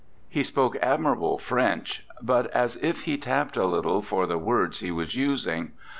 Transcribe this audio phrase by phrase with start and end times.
[0.29, 4.79] He spoke ad mirable French, but as if he tapped a little for the words
[4.79, 5.73] he was using.